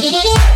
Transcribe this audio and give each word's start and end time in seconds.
Thank 0.00 0.24
you. 0.24 0.53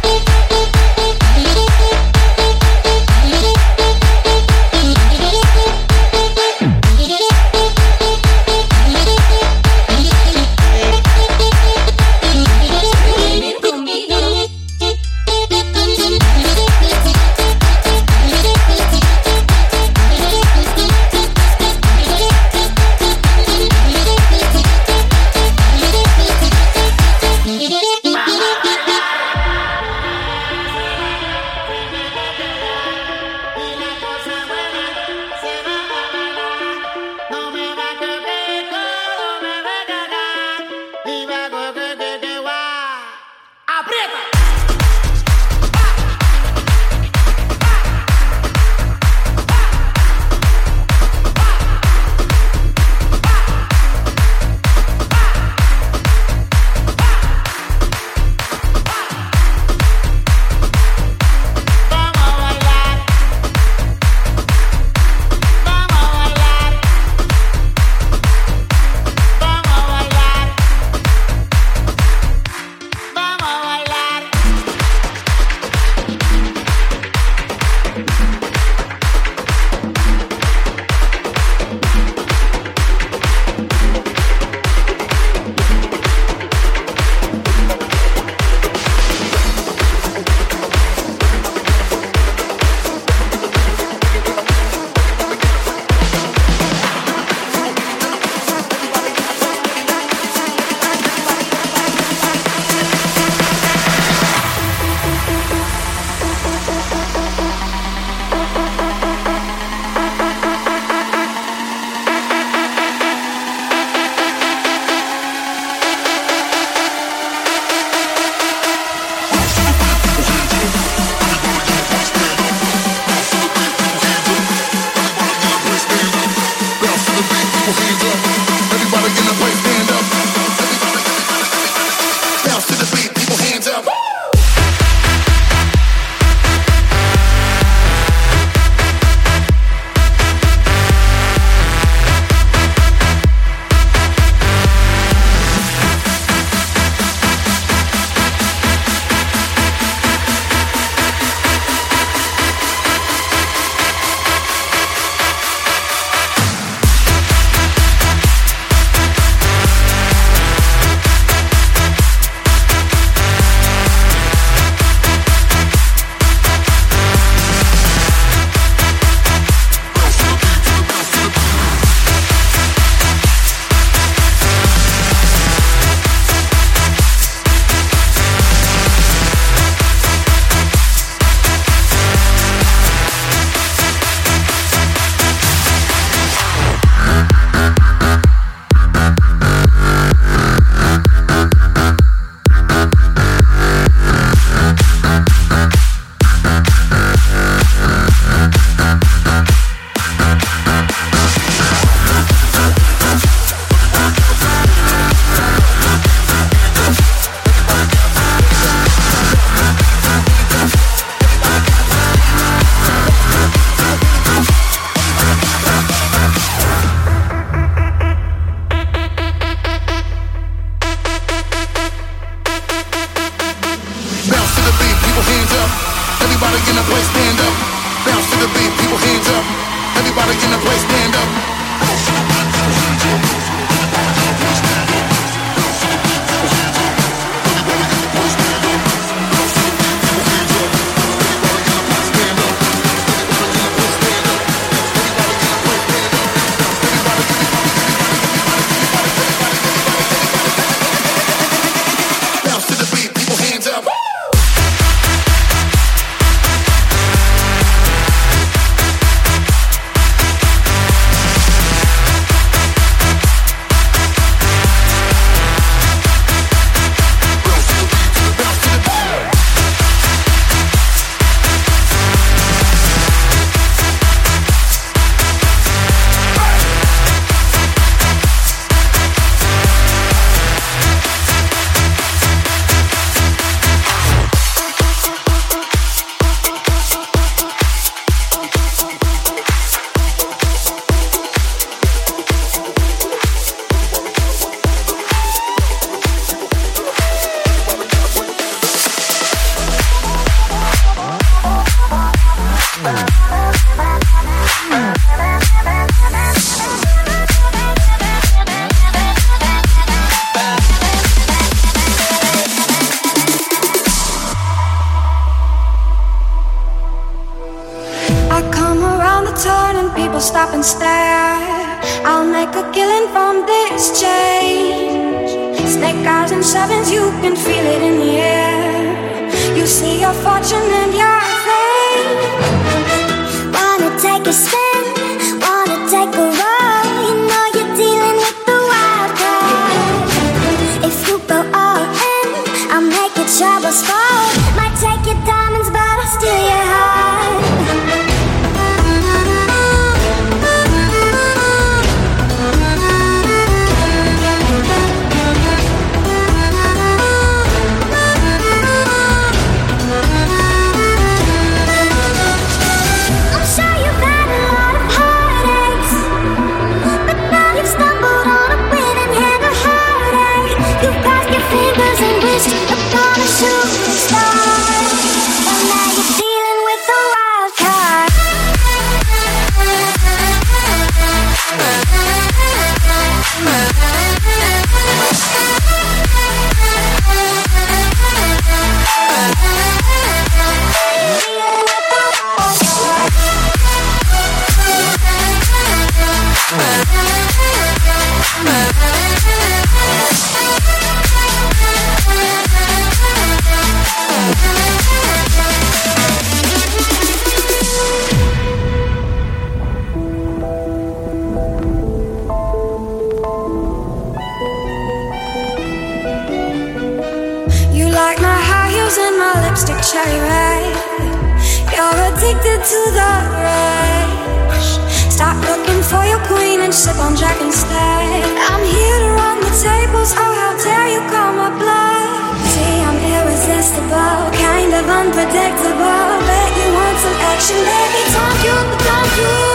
predictable. 435.28 436.18
Bet 436.26 436.50
you 436.56 436.72
want 436.72 436.96
some 436.98 437.18
action. 437.32 437.56
Let 437.56 437.88
me 437.92 438.02
talk 438.14 438.44
you, 438.44 438.56
talk 438.84 439.18
you. 439.18 439.47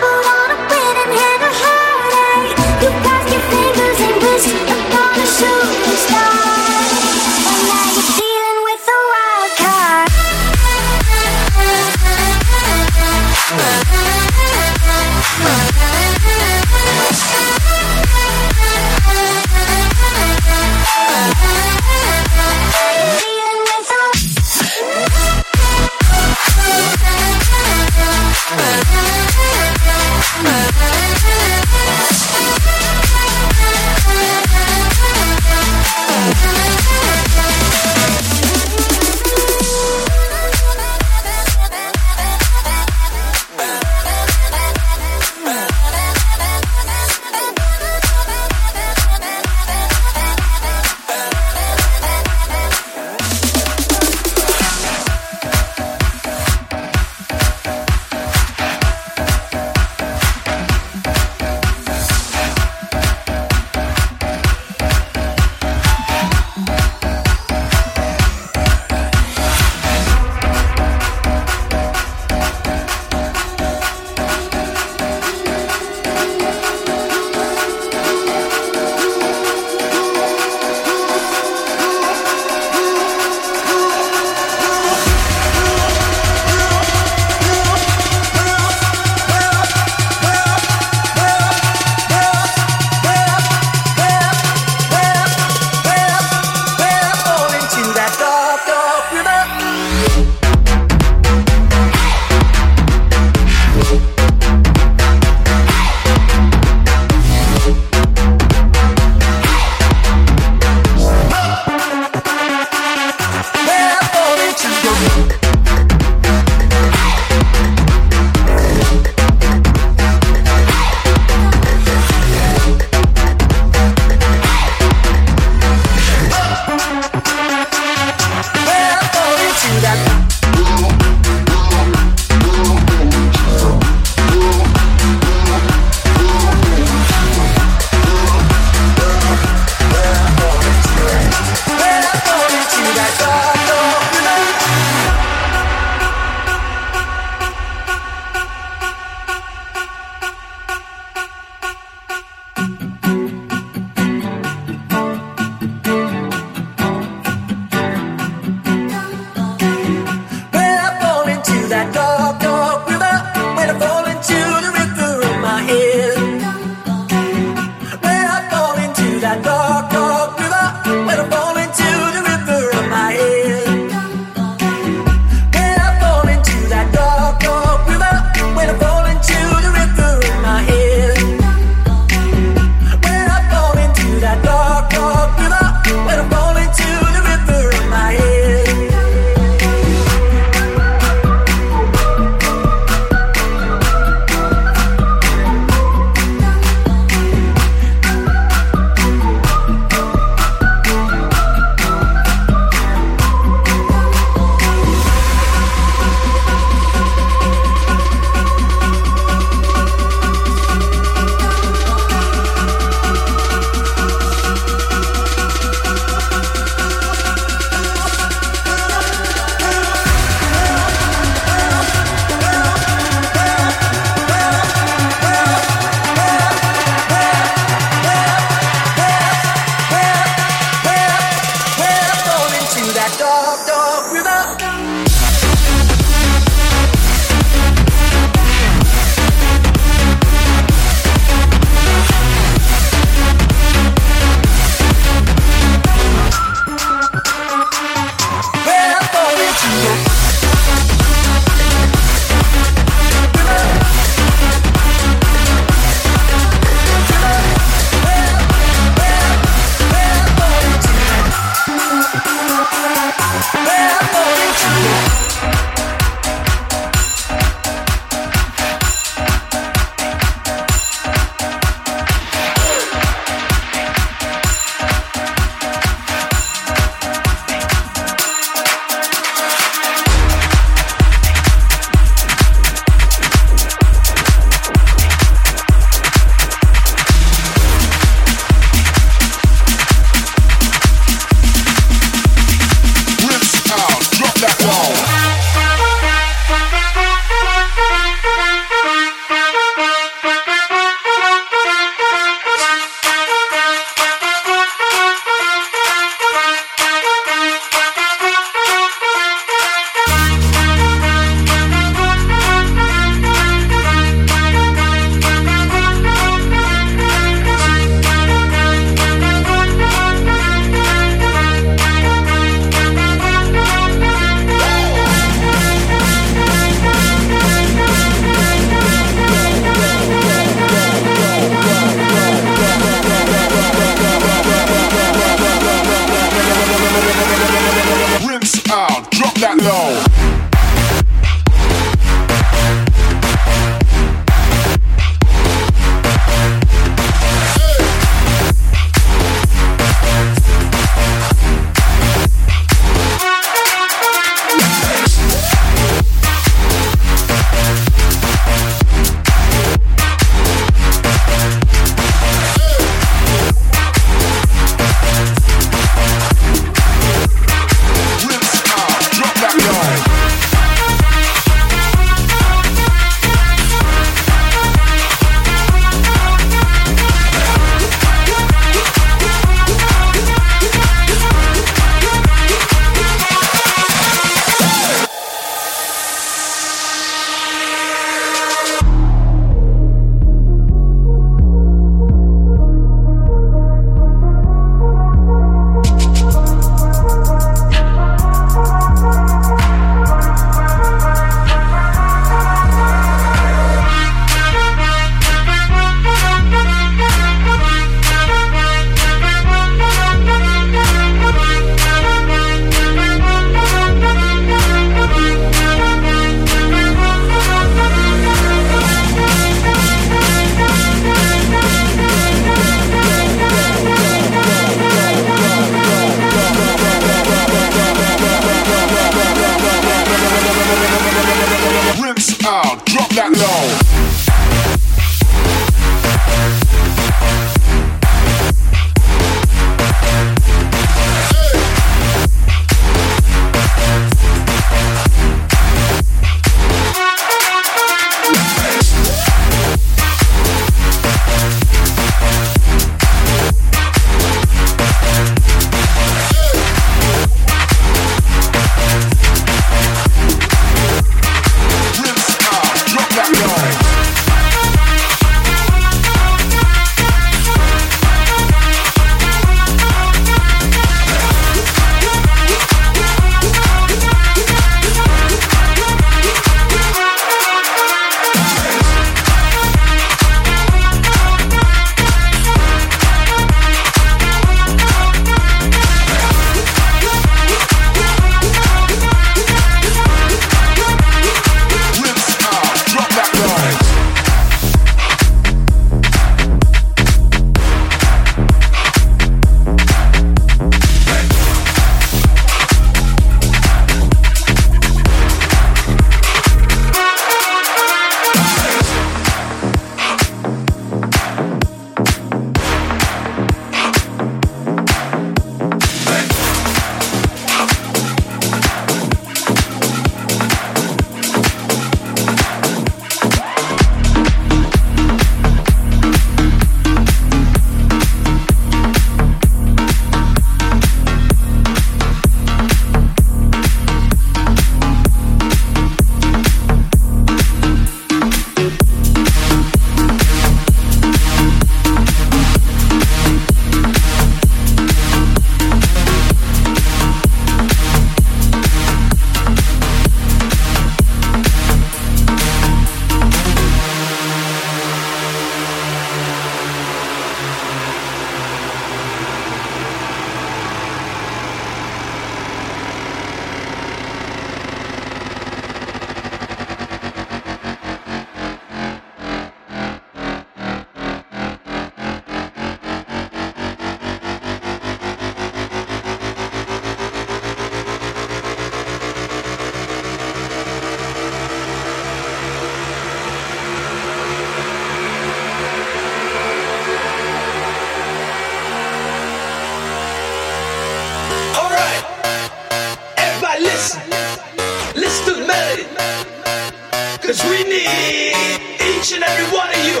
each 599.00 599.12
and 599.14 599.24
every 599.24 599.56
one 599.56 599.70
of 599.70 599.82
you 599.86 600.00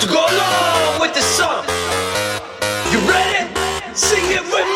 to 0.00 0.06
go 0.06 0.24
along 0.24 1.00
with 1.00 1.12
the 1.14 1.20
song. 1.20 1.64
You 2.92 3.00
ready? 3.10 3.52
Sing 3.92 4.24
it 4.30 4.42
with 4.42 4.68